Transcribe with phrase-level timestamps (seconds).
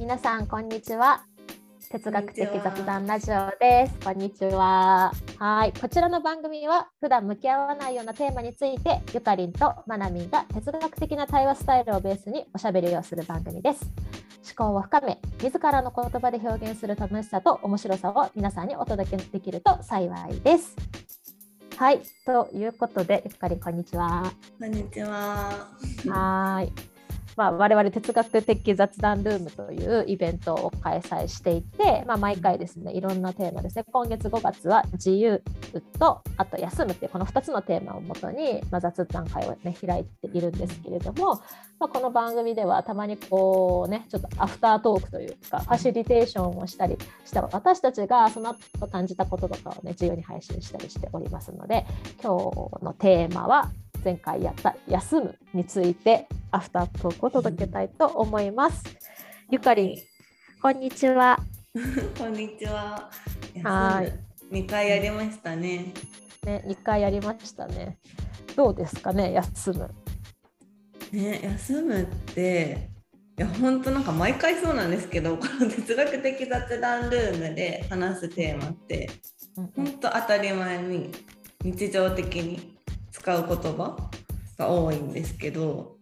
[0.00, 1.26] 皆さんこんにちは。
[1.90, 3.98] 哲学的雑談ラジオです。
[4.02, 5.12] こんにちは。
[5.36, 5.74] はい。
[5.78, 13.90] こちらの番組は普段向き合わないようなテーマについてゆかりんとまなみんが哲学的な対話スタイルをベースにおしゃべりをする番組です。
[14.58, 20.74] 思考を深め自らの言葉で表現する楽しさと面白さを皆さんにお届けできると幸いです。
[21.76, 22.00] はい。
[22.24, 24.32] ということでゆかりんこんにちは。
[24.58, 25.68] こんにちは。
[26.08, 26.99] はい
[27.36, 33.84] まあ、我々哲学的雑談ルームというイベントを開催していて、まあ、毎回ですねいろんなテーマですね。
[33.90, 35.42] 今月5月は自由
[35.98, 41.36] とあと休むっていうこの2つのテーマをもとに、まあ、雑談会を、ね、開いているんですけれども、
[41.78, 51.86] まあ、この番組ではたまにこうねちょっとアフタートークというかファシリテーションをしたりした私たちがその後感じたこととかをね自由に配信したりしておりますので
[52.22, 53.70] 今日のテーマは
[54.04, 58.82] 前回やった休むについてアフタートークを届けたいと思います。
[59.50, 59.96] ゆかりん、
[60.62, 61.38] こんにちは。
[62.18, 63.10] こんにちは。
[63.62, 64.12] はい。
[64.50, 65.92] 二回やりましたね。
[66.44, 67.98] ね、二回やりましたね。
[68.56, 69.90] どうですかね、休む。
[71.12, 72.90] ね、休むって。
[73.38, 79.08] いや本当なんか毎回そうなんですけどこの哲学的雑談ルームで話すテーマって
[79.74, 81.10] 本当当たり前に
[81.64, 82.69] 日常的に
[83.20, 84.10] 使う言葉
[84.58, 85.96] が多いんですけど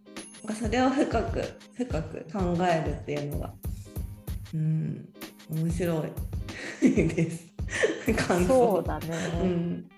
[0.56, 1.42] それを深く
[1.77, 3.52] 深く考えるっていうのが
[4.55, 5.08] うん
[5.50, 6.05] 面白
[6.80, 7.48] いです。
[8.46, 9.08] そうだね、
[9.42, 9.89] うん。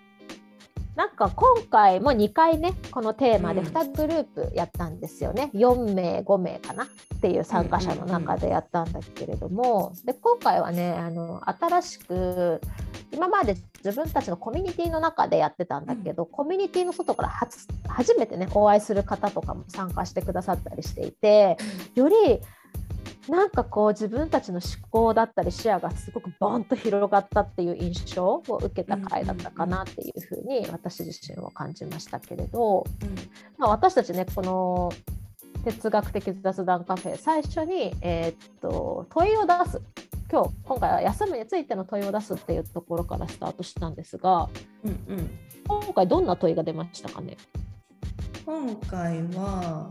[0.96, 6.88] なんか今回も2回ねこのテーマで2グループやったんですよね、うん、4名5名かなっ
[7.20, 12.60] ていう参加者の中でやったんだけれども、で今回はねあの新しく
[13.12, 17.28] 今まで自分たちのコミュニティの中でやってたんだけど、うん、コミュニティの外から
[17.88, 21.56] 初めてねお会いする方とかも参加してくださったりしていて
[21.94, 22.40] より
[23.28, 32.84] なんかこう自分たちの思考だったり視野がすごくボンと広がったっていう印象を受けた回だったかなっていうふうに私自身は感じましたけれど、
[33.58, 34.92] まあ、私たちねこの
[35.64, 39.80] 哲学的雑談カフェ最初に、えー、っと問いを出す
[40.30, 44.48] 今日今回は休むについての問いを出すっていうところからスタートしたんですが、
[44.84, 45.30] うんうん、
[45.66, 47.36] 今回どんな問いが出ましたかね？
[48.46, 49.90] 今回は、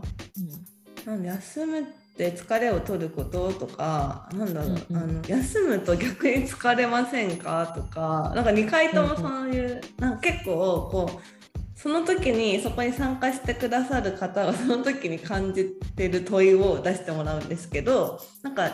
[1.06, 1.84] うん、休むっ
[2.16, 11.39] て疲れを取ることとかなんだろう、うんうん、あの休むと逆に疲れませんかとかなんか2回ともそういう、うんうん、なんか結構こう
[11.82, 15.64] その時にそこに参加してくださる方は その時に感じ
[15.96, 18.70] てる問いを出してもらうんですけどなんか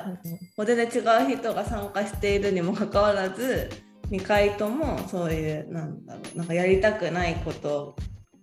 [0.58, 3.70] 全然違う人が参加しているにもかかわらず
[4.10, 7.94] 2回ともそういうなんだろうなんかやりたくないこと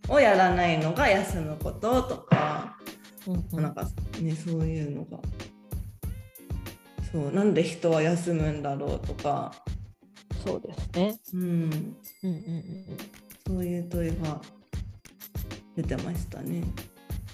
[0.08, 2.78] をやらないのが休むこととか、
[3.28, 3.84] うんうん、なんか
[4.22, 5.20] ねそういうのが。
[7.12, 9.54] そうなんで人は休むんだろうとか。
[10.44, 11.50] そうですね、うん、うん
[12.24, 14.42] うんうんそういう問いが
[15.76, 16.64] 出てましたね。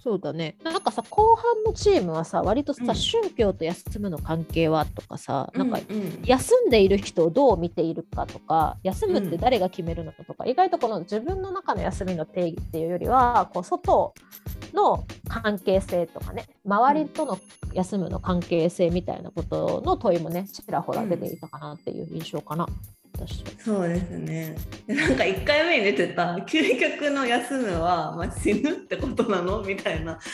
[0.02, 0.56] そうだね。
[0.64, 5.80] なんかさ後半のチームはさ割とさ、うん、宗教と休むの関係はとかさ、なんか
[6.26, 14.14] 休んでいる人をどう見ているかとか休むって誰が決めるのかとか、うん、意外とこの自分の中の休みの定義っていうよりはこう外
[14.74, 17.38] の関係性とかね周りとの
[17.74, 22.68] 休むの関係性みたいなことの問いもねちらほら出ていたかなっていう印象かな。
[23.64, 24.56] そうですね
[24.88, 30.20] なんか1回目に出てた「究極の休むは、まあ、死ぬってことなの?」みたいな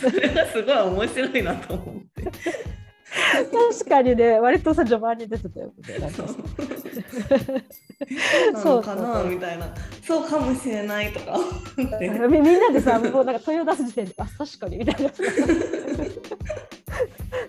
[0.00, 2.71] それがすごい面白いなと思って。
[3.78, 6.10] 確かにね割とさ序盤に出てたよね。
[8.62, 8.82] そう。
[8.82, 9.74] かなみたいな。
[10.06, 11.38] そうかもしれないとか。
[11.76, 15.10] みんなでさもうなんか問いを出す時点であ確かにみたいな。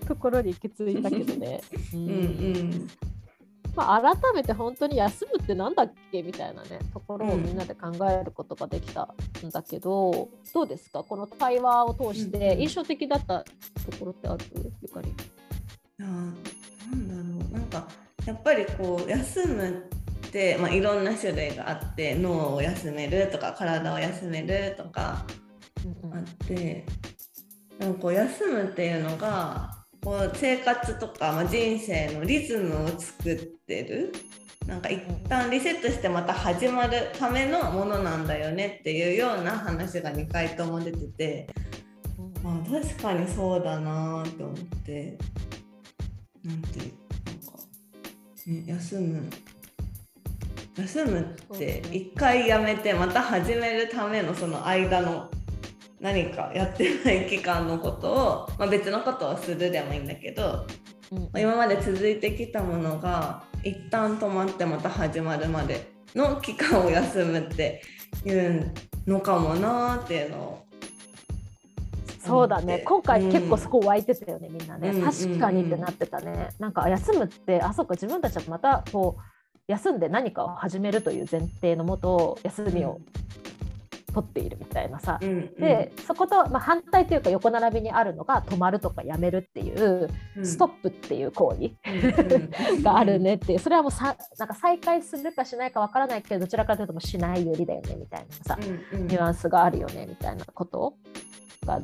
[0.07, 1.61] ところに行き着いたけどね。
[1.93, 2.87] うん、うん。
[3.75, 9.11] まあ、改めて本当に休むってなんだっけみたいなねところをみんなで考えることができた
[9.43, 11.03] んだけど、うん、どうですか？
[11.03, 13.45] この対話を通して印象的だったと
[13.99, 14.45] ころってある？
[14.83, 15.11] ゆかり
[15.97, 16.33] なん
[17.07, 17.87] だろうなんか
[18.25, 25.25] やっぱりこう休むって、まあ、いろんな種類があって脳を休めるとか体を休めるとか
[26.11, 26.85] あって、
[27.79, 33.37] なんかこう休むっていうのがこう生活とか、まあ、人生のリズムを作っ
[33.67, 34.13] てる。
[34.65, 41.49] なんか一旦リセットしてまた始まるためのものなんだよねっていうような話が2回とも出てて、
[42.41, 44.55] まあ、確かにそうだなと思っ
[44.85, 45.17] て
[46.45, 46.91] なんてなんか、
[48.47, 49.29] ね、休む。
[50.75, 55.29] 休むって一回やめてまた始めるためのその間の
[55.99, 60.65] 何かやってない期間のことを、まあ、別のことをするでもいいんだけど、
[61.11, 67.81] うん、今まで続いてきたものが一旦止まってまた始まるまでの期間を休むって
[68.25, 68.73] いう
[69.05, 70.62] のかもなっていうのを
[72.25, 72.79] そうだね。
[72.79, 79.21] 今回結構そこ湧いてたよね、みんなね、うん、確かにってなってたね、なんか休むってあそっか自分たちはまたこう
[79.67, 82.99] 休んで何かを始めるという前提のもと休みを
[84.13, 91.71] 取っているみたいなさ、うんうん、でそこと、まあ、反対というか横並びにあるのが止まるとかやめるっていう、うん、ストップっていう行為
[92.83, 100.93] があるねってそれはもうさなんか再開するかしないかわからないけどどちらかというともしないよりだよねみたいなさ、うんうん、ニュアンスがあるよねみたいなこと
[101.65, 101.81] が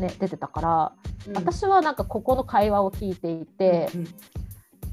[0.00, 0.92] ね、出てたから、
[1.28, 4.08] うん、私はなんかここの会話を聞いていて、うんうん、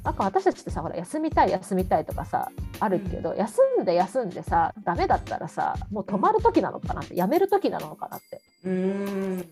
[0.04, 8.42] なんか私たちってさほら休みたい休みたいとかさあるけど、うん、休んで休んでさダメだったらさもう止まる時なのかなってやめる時なのかなって。
[8.66, 9.46] うん。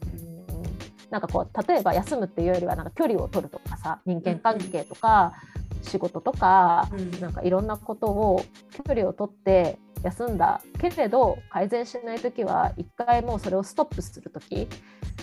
[1.11, 5.33] なんかこう例えば休むっていうよりはなんか距離を取るとかさ人間関係とか
[5.81, 14.67] 仕事とか、うん、なんかいろんなことを距離を取って休んだけれど改善しない時は一回もうそれをストップする時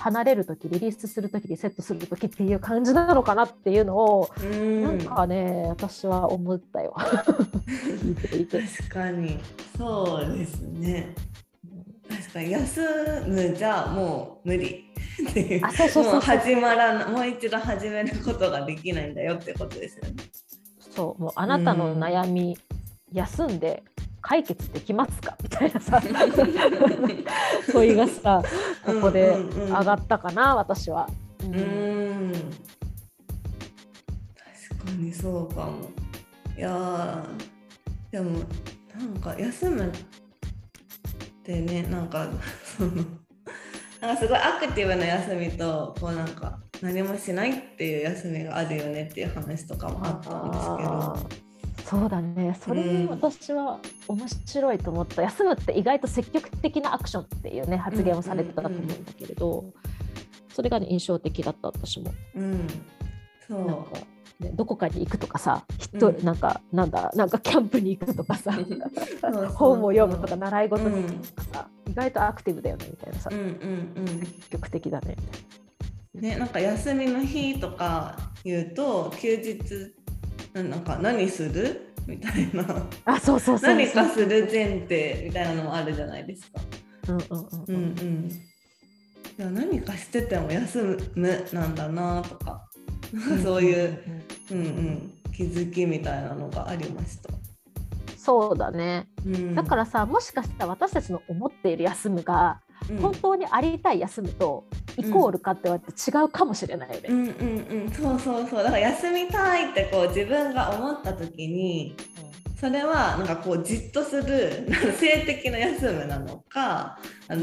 [0.00, 6.94] 離れる時リリースする時リセットする時っていう感じなのかなっていうのをなんかね私は思ったよ。
[6.99, 9.38] 確かに。
[9.79, 11.14] そうですね。
[12.08, 12.81] 確かに休
[13.29, 14.93] むじゃもう無理。
[15.31, 16.12] っていうあそうそうそう。
[16.14, 20.14] もう始まらもう一度始めることができないんだよってことですよね。
[20.81, 22.58] そうもうあなたの悩み、
[23.12, 23.84] 休んで
[24.23, 25.37] 解決できますか？
[25.43, 26.01] みたいなさ
[27.73, 28.43] 問いがさ
[28.87, 31.09] ここで上がったかな、私は。
[31.43, 32.33] うん、うん
[34.73, 35.91] 確かにそうかも。
[36.57, 37.25] いや
[38.11, 38.41] でも
[38.97, 39.91] なんか休むっ
[41.43, 42.29] てねなんか
[42.77, 42.93] その
[44.01, 51.52] なんかすごいアクティブな休みとこうなんか何もしないっていう休みがあるよねっていう話とかもあったんですけど。
[51.84, 52.58] そうだね。
[52.61, 59.64] それ私は面白いと思った、うん、休むって意外と積極的なアクションっていうね発言をされてたと思うんだけれど、
[60.52, 62.12] それが、ね、印象的だった私も。
[62.34, 62.67] うん、
[63.49, 63.67] そう。
[63.67, 63.90] なんか
[64.40, 68.52] ね、どこかに行くとかさ、人、うん、なんか、なんだ、なんかキャンプに行くとかさ、
[69.55, 75.17] 本を読むとか、習い事に行くとかさ、うん、意外とアクティブだよねみたいなさ、うんうんうん、積極的だね。
[76.14, 79.94] ね、なんか休みの日とか言うと休日
[80.55, 81.95] なんか何する？
[82.07, 82.65] みたいな。
[83.05, 86.61] あそうそうそう何かする前提みたいなのもあるじゃないですか。
[87.09, 92.69] うんうんうんうん、いや何かしてても休むなんだなとか、
[93.43, 93.99] そういう、
[94.51, 97.31] うんうん、気づきみたいなのがありました。
[98.17, 102.61] そうだね、うん、だからさもしかしたら私たちの思っている休むが
[103.01, 104.65] 本当にありたい休むと
[104.97, 107.00] イコールかって言われて違うかもしれないよね。
[107.09, 111.97] うんうんうん、そうそうそうだから休みたいってこう自分が思った時に、
[112.62, 116.97] それはなんかこうじっとする性的な休むなのか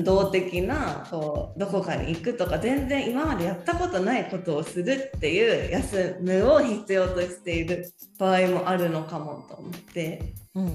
[0.05, 10.33] 動的なこうどこかに行くとか全然今までやったことないことをするっていう休むを必要としている場合もあるのかもと思って。
[10.55, 10.71] うんうん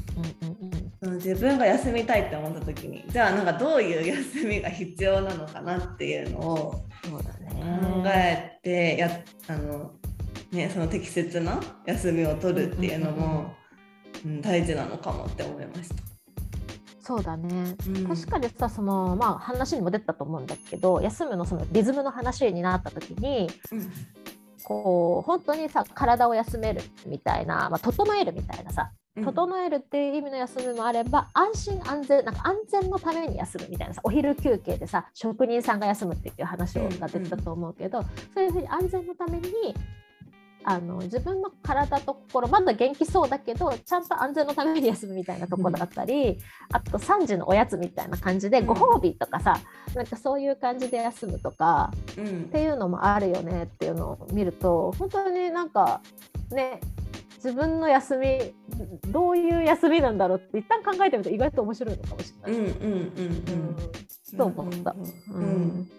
[1.03, 6.55] うんうん、自分が休みたいって思った時にじゃあなんかどういう休みが必要なのかなっていうのを
[7.03, 9.11] 考えてや
[9.49, 9.93] あの、
[10.53, 13.55] ね、その適切な休みを取るっていうのも、
[14.25, 15.97] うん、大事なのかもって思いました。
[17.01, 23.93] そうだね、うん、確かにさその、まあ、話にも出たと思うんだけど休むのそのリズムの話になった時に、うん、
[24.63, 28.91] こう本当にさ体を休めるみたいな、まあ、整えるみたいなさ
[29.23, 38.03] 整えるっていう意味の休みもあれば、安心安全なんか安全のために休むみたいなさお昼休憩でさ職人さんが休むっていう話をが出てたと思うけど、
[38.35, 39.49] そういうふうに安全のために
[40.67, 46.39] あの自分の体と心まだ元気そうだけどちゃんと安全のために休むみたいなところだったり、
[46.73, 49.61] あと3時のおやつみたいな感じでご褒美とかさ、
[49.95, 52.15] なんかそういう感じで休むとか、っ
[52.51, 56.01] ていうのもあるよねっていうのを見ると本当になんか
[56.51, 56.81] ね
[57.45, 58.55] 自分の休み
[59.13, 62.63] どういう休みなんだろうって一旦考えてみると意外と面白いのかもしれない。
[64.35, 64.97] と思った。
[65.31, 65.91] うん。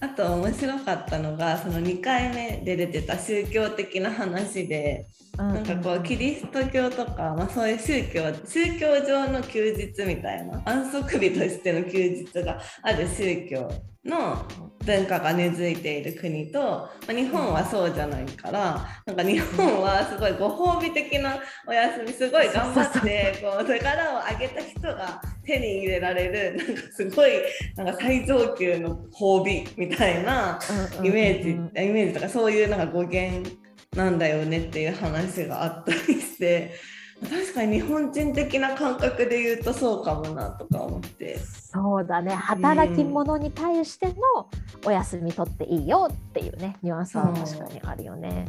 [0.00, 13.68] あと面白かったのがその2回目で出てた宗教的な話で、なんかこうキリスト教とか、まあ、そういう宗教宗教上の休日みたいな安息日としての休日がある宗教
[14.04, 14.46] の
[14.84, 27.30] 文化が根付いている国と、まあ、日本はそうじゃないからなんか日本はすごいご褒美的なお休みすごい頑張ってこう力を上げた人が手に入れられるなんかすごい
[27.76, 30.58] なんか最上級の褒美みたいな
[31.02, 33.50] イメージ、イメージとかそういうなんか語源
[33.94, 36.72] なんだよねっていう話があったりして。
[37.20, 41.36] 確かに日本人的な感覚で言うとそうかもなとか思って
[41.70, 42.34] そうだね。
[42.34, 44.48] 働き者に対しての
[44.86, 48.46] お休み取っていいよっていうねニュアンスは確かにあるよね。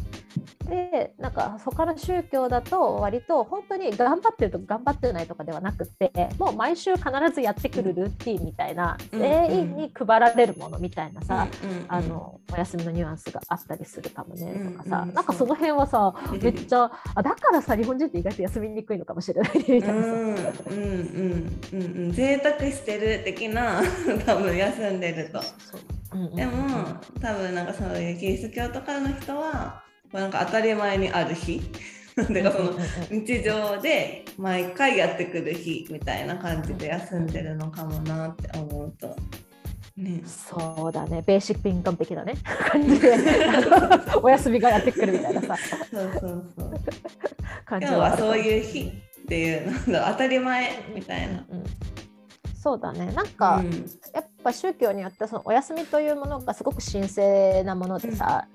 [0.70, 19.92] でなんか他の宗教だと割と本当に頑張ってると頑張ってないとかではなくてもう毎週必ずやってくるルーティンみたいな、うん、全員に配られるものみたいなさ、うんあのお休みのニュアンスがあったりするかもねとかさ、うんなんかその辺はさめっちゃあだからさ日本人って意外と休みにくいのかもしれないみたいなさ。
[19.92, 22.12] うんうんうんうん。
[22.12, 23.82] 贅沢してる的な
[24.26, 25.42] 多分休んでると。
[26.14, 26.18] う。
[26.18, 26.54] んうんうん、でも
[27.20, 31.62] 多分なんかそういうキリスト教とかの人はなんか当たり前にある日。
[32.28, 32.74] てかその
[33.10, 39.16] 日常で毎回やってくる日みたいな感じで休んでるのかもなって思うと。
[39.96, 41.22] ね、そうだね。
[41.26, 42.34] ベーシックインカム的なね。
[42.72, 43.18] 感じで。
[44.22, 45.58] お休みがやってくるみたいなさ。
[45.92, 46.72] そうそうそう。
[47.66, 51.66] 感じは今日はそういう日っていう当たり前みたいな、うんうん、
[52.62, 53.12] そうだね。
[53.14, 53.72] なんか、うん、
[54.14, 58.48] やっぱ宗教によってそのお休みというものがすごく神聖なものでさ、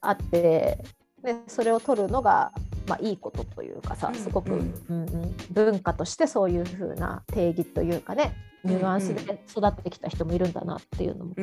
[0.00, 0.78] あって
[1.22, 2.52] でそれを取るのが、
[2.88, 4.74] まあ、いいことというかさすごく、うん。
[4.88, 8.34] うん、文化としてそういう風な定義というかね
[8.64, 11.34] ニュアンスで育ってきた人もいるんだなっていうのも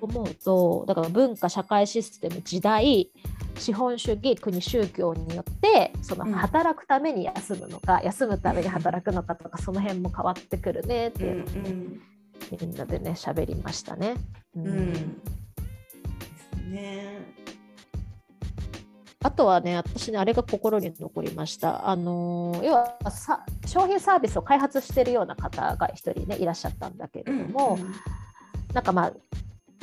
[0.00, 3.10] 思うとだから文化社会システム時代
[3.58, 11.46] 資本主義国宗教によってその働くために休むのか、休むために働くのかとかその辺も変わってくるねっていうのを、
[12.60, 14.14] みんなでね喋りましたね。
[14.56, 17.13] うん、うん、ですね。
[19.24, 21.88] あとはね、私ね、あれが心に残りました。
[21.88, 27.94] あの要はさ商品サービスを開発しているような方が一人ね、いらっしゃったんだけれども、うんうん、
[28.74, 29.12] なんかまあ、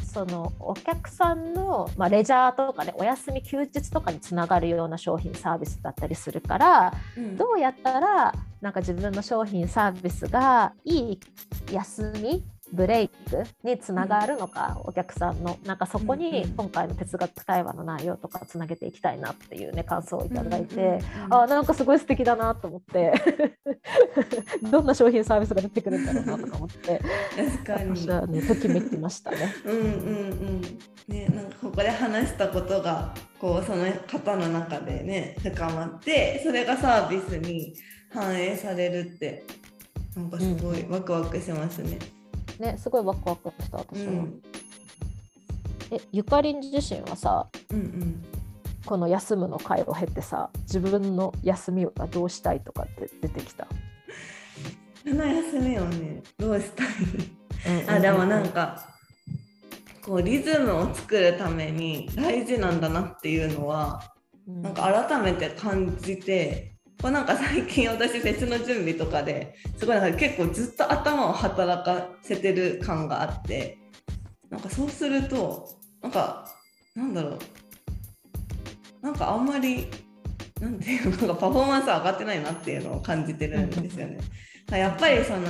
[0.03, 11.19] そのお客さんの、まあ、レジャーとかねお休み休日とかにつながるような商品サービスだったりするから、うん、どうやったらなんか自分の商品サービスがいい
[11.71, 12.43] 休み
[12.73, 15.57] ブレイクにつながるのか、お客さんの。
[15.65, 20.99] なんかそこに今回の哲学対話の内容とかつなげていきたいなっていうね感想をいただいて、
[21.29, 23.13] あなんかすごい素敵だなと思って。
[24.71, 27.01] どんな商品サービスが出てくるんだろうなとか思って。
[27.35, 27.95] 確かに。
[27.95, 29.53] 私はねときめきましたね。
[29.65, 30.61] うんうんうん。
[31.07, 37.73] ねなんかここで話したことがこうその方の中でね深まってそれがサービスに
[38.09, 39.43] 反映されるって
[40.15, 41.97] なんかすごいワクワクしますね。
[42.15, 42.20] うん
[42.61, 42.77] ね。
[42.77, 44.41] すごいワクワクした私は、うん、
[45.91, 48.23] えゆかりん自身はさ、うんうん、
[48.85, 53.67] この休むの会を経てさ自分の休みはどうしたいとかって出てきた？
[55.03, 56.87] その休みをねどうしたい？
[57.87, 58.87] あでもなんか
[60.05, 64.13] こうリズムを作るために大事なんだなっていうのは、
[64.47, 66.70] うん、なんか改めて感じて
[67.01, 73.79] こうなんか最近私フェスの準備とかですごいなんか結構ずっと頭を働かせてる感があって
[74.49, 75.67] なんかそうすると
[76.01, 76.47] なんか
[76.95, 77.39] なんだろう
[79.01, 79.87] なんかあんまり
[80.59, 84.19] なんていうのかパフォーマンス上がってないなっていうのを感じてるんですよね。
[84.69, 85.47] やっぱりその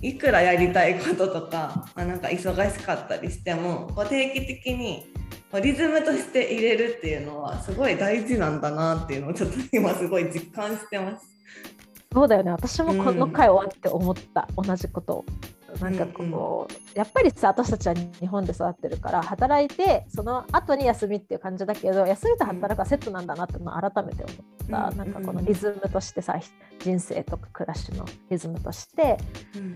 [0.00, 5.11] いくらやりたいこととか、まあ、なんか忙しかったりしてもこう定期的に
[5.60, 11.26] リズムとして入れるっていうのはすごい大事なんだなっていうのをちょっと今すごい実感してます。
[12.12, 12.50] そうだよね。
[12.50, 15.14] 私もこの回終わって思った、うん、同じこと。
[15.14, 15.24] を。
[15.80, 16.34] なんかこう、うんう
[16.66, 24.36] ん、やっぱりさ私たちは日本で育ってるから働いてその後に休みっていう感じだけど休みと働くはセットなんだなってのを改めて思っ
[24.70, 26.38] た、うん、なんかこのリズムとしてさ
[26.78, 29.16] 人生とか暮らしのリズムとして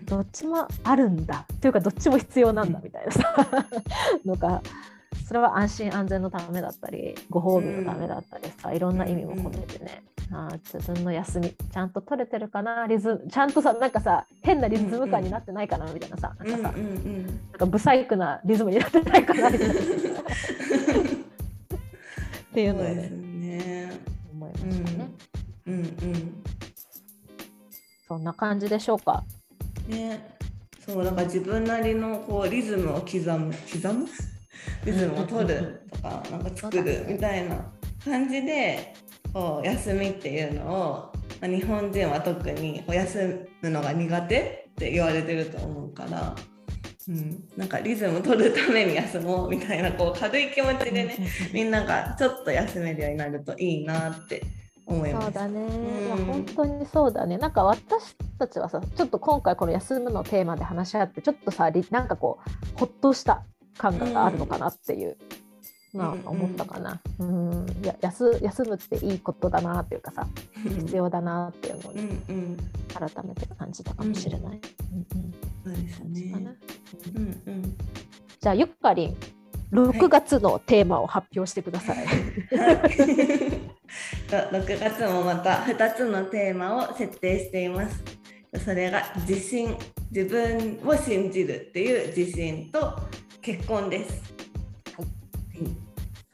[0.04, 1.46] どっちもあるんだ。
[1.50, 3.34] っていうかどっちも必要なんだみたいなさ
[4.26, 4.60] のが
[5.26, 12.86] それは安心安全のためだったりご褒美のためだったりさ、いろんな意味も込めてね、あ自分の休みちゃんと取れてるかな？
[12.86, 15.92] リズムちゃんとさなんかさ変なリズム感になってないかな？
[15.92, 19.50] みたいなさ、なんかさ、うんうん、なんかブサイクなリズムになってないかな？
[19.50, 19.74] みたいな。
[19.74, 19.78] っ
[22.54, 23.92] ていうのをねね。
[24.32, 25.08] 思いましたね。
[25.66, 26.44] うん、うん、うん、
[28.06, 29.24] そんな感じでしょうか？
[29.88, 30.36] ね。
[30.86, 33.52] そうだから自分なりのこうリズムを刻む。
[33.72, 34.06] 刻む？
[34.84, 37.56] リズムを取るとかなんか作るみたいな
[38.04, 38.94] 感じで
[39.32, 46.34] こう休みっていうのを、まあ、日本人は特にこう休むのが苦手って言われてると思うから
[47.08, 51.16] うん、なんかリズム取るために休もうみたいなこう軽い気持ちでね
[51.52, 54.42] みんながちょっと休めるようになるといいなって
[54.86, 55.24] 思います。
[55.26, 57.38] そうだね、うん、いや本当にそうだね。
[57.38, 62.40] なんか私たちはさちょっと今回この休むのテーマで話し合ってちょっとさなんかこ
[62.74, 63.44] うほっとした
[63.78, 65.16] 感があるのかなっていう。
[65.92, 70.26] まあ、思ったかな、うん、うん、いや休休むっていいことだなっていうかさ
[70.62, 72.56] 必要だなっていうのを、ね、うんうん、
[72.92, 74.60] 改めて感じたかもしれない。
[74.92, 75.26] うんうん
[75.66, 76.32] そうですね。
[77.14, 77.76] うんうん。
[78.40, 79.16] じゃあゆっかりん
[79.72, 81.96] 6月のテーマを発表してください。
[81.96, 82.06] はい、
[84.30, 88.00] 6月もまた2つのテーマを設定しています。
[88.64, 89.76] それが自信、
[90.10, 92.96] 自分を信じるっていう自信と
[93.46, 94.34] 結婚です。
[94.96, 95.06] はい。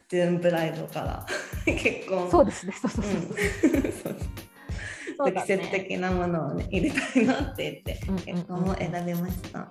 [0.08, 1.26] ジューンブライドから
[1.66, 2.30] 結婚。
[2.30, 2.72] そうですね。
[2.72, 4.12] そうそうそう。
[4.12, 4.22] うん
[5.24, 9.68] 積極的なものをね入れたいなって言って結婚を選びました。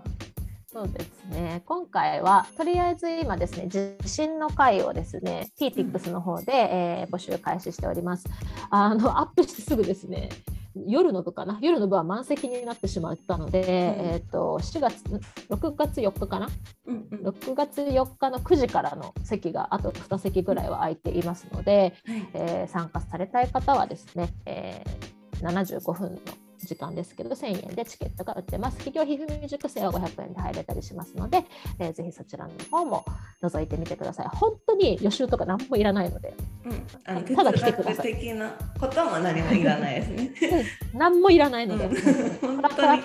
[0.72, 8.26] そうですね今回はとりあえず今ですね地震の会をですね PTX の方で、えー、募集開始しております
[8.70, 10.30] あのアップしてすぐですね
[10.76, 11.60] 夜の部かな？
[11.62, 15.04] 夜の部は満席になってしまったので、うん、えーと、4月
[15.50, 16.50] 6月4日かな、
[16.88, 26.20] うんうん、6月4日の9時からの席があと2席ぐらいは空いていますので、うん、えー、参加されたい方はですね、えー75分の
[26.66, 28.78] 時間ですけど1000円でチケットが売ってます。
[28.78, 31.44] 企業皮膚未熟成は500円で入れたりしますので、
[31.80, 33.06] えー、ぜひそちらの方も
[33.42, 34.28] 覗いてみてください。
[34.28, 36.34] 本当に予習とか何もいらないので、
[36.66, 38.16] うん、あのただ来てください。
[38.16, 40.66] 的なことも何もいらないですね。
[40.94, 43.02] 何もいらないので、うん、本当に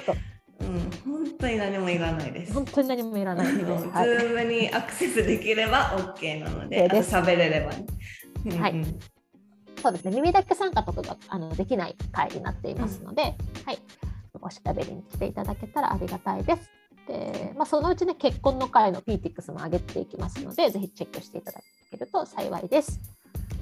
[0.58, 2.54] うん、本当に何もいらないです。
[2.54, 7.72] 本当に何もいらないので、ズームにアクセスできれば OK なので、喋れれば、
[8.44, 8.84] ね、はい。
[9.86, 13.78] そうですね耳だけ参加とかがあのできない会になっていますので、うん、はい、
[14.42, 16.68] おしゃべりに来ていただけたらありがたいです。
[17.06, 23.00] でまあ、そのうちね結婚の会の PTX も上げていきますのでぜひチェックしていただけると幸いです。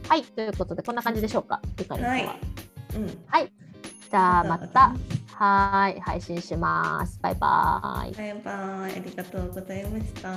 [0.08, 1.60] はいということでこんな感じでしょうか？
[1.78, 2.12] ゆかりんは。
[2.12, 3.52] はい、うん、はい、
[4.10, 4.94] じゃあまた
[5.34, 7.18] はい配信します。
[7.20, 8.12] バイバイ。
[8.14, 10.34] バイバイありがとうございました。